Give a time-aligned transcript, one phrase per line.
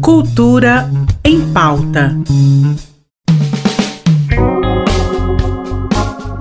[0.00, 0.90] Cultura
[1.24, 2.16] em pauta.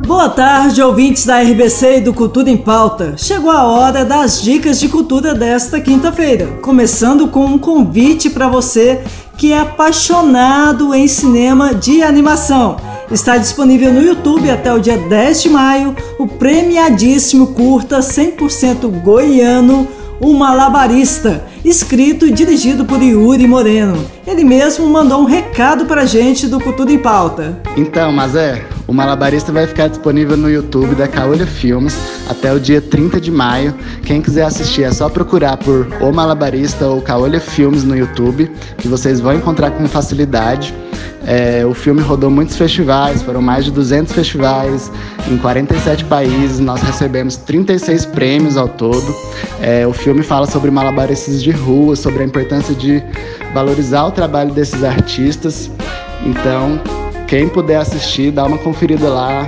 [0.06, 3.16] Boa tarde, ouvintes da RBC e do Cultura em Pauta.
[3.18, 9.04] Chegou a hora das dicas de cultura desta quinta-feira, começando com um convite para você
[9.38, 12.78] que é apaixonado em cinema de animação.
[13.12, 19.88] Está disponível no YouTube até o dia 10 de maio o premiadíssimo curta 100% goiano
[20.20, 24.04] O Malabarista, escrito e dirigido por Yuri Moreno.
[24.26, 27.62] Ele mesmo mandou um recado pra gente do Cultura em Pauta.
[27.78, 31.96] Então, mas é, o Malabarista vai ficar disponível no YouTube da Caolha Filmes
[32.28, 33.76] até o dia 30 de maio.
[34.04, 38.88] Quem quiser assistir é só procurar por O Malabarista ou Caolha Filmes no YouTube, que
[38.88, 40.74] vocês vão encontrar com facilidade.
[41.26, 44.92] É, o filme rodou muitos festivais, foram mais de 200 festivais
[45.30, 46.60] em 47 países.
[46.60, 49.16] Nós recebemos 36 prêmios ao todo.
[49.62, 53.04] É, o filme fala sobre malabaristas de rua, sobre a importância de
[53.54, 55.70] valorizar o trabalho desses artistas.
[56.26, 56.80] Então,
[57.28, 59.48] quem puder assistir, dá uma conferida lá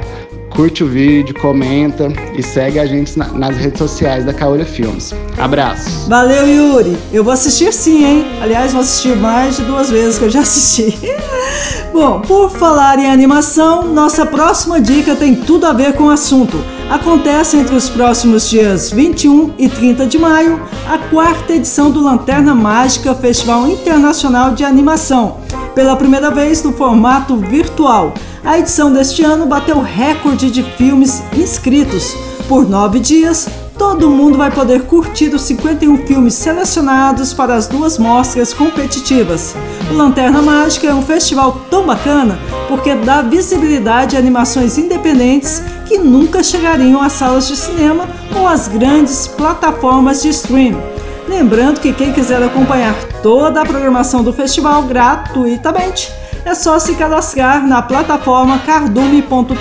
[0.50, 5.14] curte o vídeo, comenta e segue a gente na, nas redes sociais da Caolha Filmes.
[5.38, 6.08] Abraços.
[6.08, 6.98] Valeu, Yuri.
[7.12, 8.26] Eu vou assistir sim, hein?
[8.42, 10.98] Aliás, vou assistir mais de duas vezes que eu já assisti.
[11.94, 16.58] Bom, por falar em animação, nossa próxima dica tem tudo a ver com o assunto.
[16.90, 22.56] Acontece entre os próximos dias 21 e 30 de maio a quarta edição do Lanterna
[22.56, 25.38] Mágica Festival Internacional de Animação,
[25.80, 28.14] pela primeira vez no formato virtual.
[28.44, 32.14] A edição deste ano bateu recorde de filmes inscritos.
[32.50, 37.98] Por nove dias, todo mundo vai poder curtir os 51 filmes selecionados para as duas
[37.98, 39.56] mostras competitivas.
[39.90, 45.98] O Lanterna Mágica é um festival tão bacana porque dá visibilidade a animações independentes que
[45.98, 48.06] nunca chegariam às salas de cinema
[48.38, 50.99] ou às grandes plataformas de streaming.
[51.30, 56.12] Lembrando que quem quiser acompanhar toda a programação do festival gratuitamente,
[56.44, 59.54] é só se cadastrar na plataforma cardume.tv.br.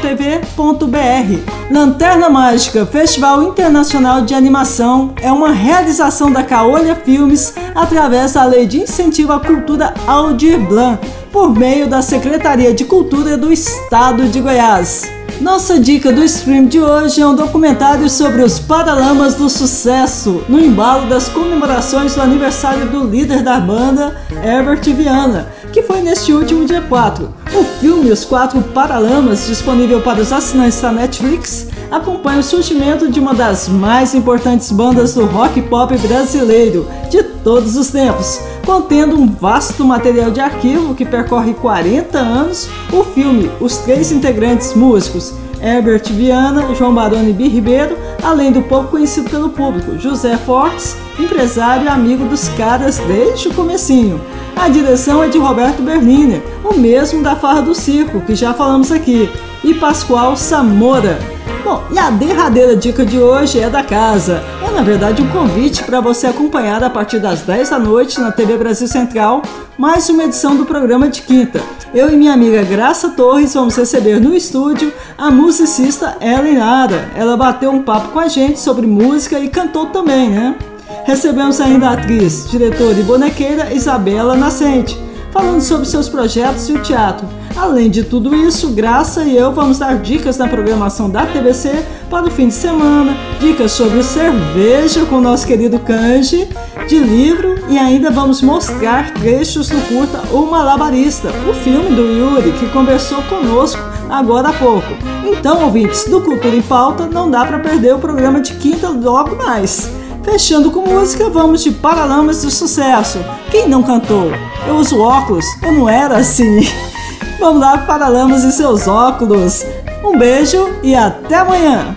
[1.71, 8.67] Lanterna Mágica, Festival Internacional de Animação, é uma realização da Caolha Filmes através da Lei
[8.67, 14.41] de Incentivo à Cultura Aldir Blanc, por meio da Secretaria de Cultura do Estado de
[14.41, 15.18] Goiás.
[15.41, 20.59] Nossa dica do stream de hoje é um documentário sobre os Paralamas do Sucesso, no
[20.59, 26.67] embalo das comemorações do aniversário do líder da banda, Herbert Viana, que foi neste último
[26.67, 27.33] dia 4.
[27.55, 33.21] O filme Os Quatro Paralamas, disponível para os assinantes da Netflix, acompanha o surgimento de
[33.21, 38.41] uma das mais importantes bandas do rock pop brasileiro de todos os tempos.
[38.69, 44.75] Contendo um vasto material de arquivo que percorre 40 anos, o filme Os Três Integrantes
[44.75, 47.49] Músicos, Herbert Viana, João Baroni B.
[47.49, 53.49] Ribeiro, além do pouco conhecido pelo público, José Fortes, empresário e amigo dos caras desde
[53.49, 54.21] o comecinho.
[54.55, 58.93] A direção é de Roberto Berliner, o mesmo da Farra do Circo, que já falamos
[58.93, 59.31] aqui,
[59.65, 61.38] e Pascoal Samora.
[61.65, 64.43] Bom, e a derradeira dica de hoje é da casa.
[64.67, 68.31] É na verdade um convite para você acompanhar a partir das 10 da noite na
[68.31, 69.43] TV Brasil Central
[69.77, 71.61] mais uma edição do programa de quinta.
[71.95, 77.11] Eu e minha amiga Graça Torres vamos receber no estúdio a musicista Ellen Lara.
[77.15, 80.57] Ela bateu um papo com a gente sobre música e cantou também, né?
[81.05, 84.99] Recebemos ainda a atriz, diretora e bonequeira Isabela Nascente,
[85.33, 87.27] falando sobre seus projetos e o teatro.
[87.61, 92.25] Além de tudo isso, Graça e eu vamos dar dicas na programação da TVC para
[92.25, 96.49] o fim de semana, dicas sobre cerveja com nosso querido Kanji,
[96.87, 102.53] de livro e ainda vamos mostrar trechos do curta O Malabarista, o filme do Yuri,
[102.53, 104.87] que conversou conosco agora há pouco.
[105.27, 109.35] Então, ouvintes do Cultura em Pauta, não dá para perder o programa de quinta logo
[109.35, 109.91] mais.
[110.23, 113.19] Fechando com música, vamos de Paralamas do Sucesso.
[113.51, 114.31] Quem não cantou?
[114.67, 116.61] Eu uso óculos, eu não era assim.
[117.39, 119.65] Vamos lá, Paralamas e seus óculos.
[120.05, 121.97] Um beijo e até amanhã.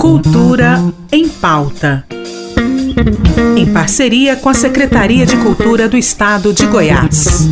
[0.00, 0.80] Cultura
[1.10, 2.04] em pauta.
[3.56, 7.48] Em parceria com a Secretaria de Cultura do Estado de Goiás.